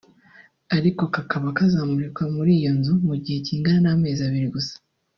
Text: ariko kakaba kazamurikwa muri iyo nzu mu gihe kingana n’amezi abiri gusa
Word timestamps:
ariko 0.77 1.01
kakaba 1.13 1.47
kazamurikwa 1.57 2.23
muri 2.35 2.51
iyo 2.59 2.71
nzu 2.79 2.93
mu 3.07 3.15
gihe 3.23 3.37
kingana 3.47 3.81
n’amezi 3.89 4.21
abiri 4.27 4.49
gusa 4.55 4.75